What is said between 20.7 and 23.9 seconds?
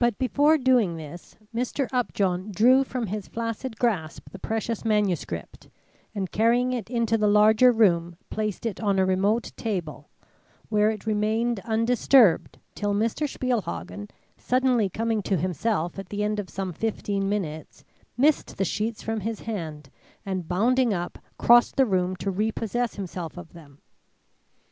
up, crossed the room to repossess himself of them.